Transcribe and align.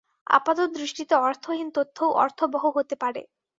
আপাতদৃষ্টিতে 0.31 1.15
অর্থহীন 1.21 1.67
তথ্যও 1.73 2.09
অর্থবহ 2.17 2.63
হতে 2.77 2.95
পারে। 2.95 3.21